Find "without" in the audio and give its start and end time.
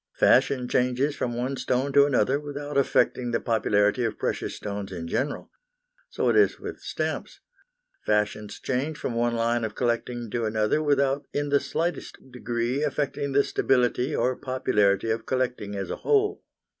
2.39-2.75, 10.81-11.27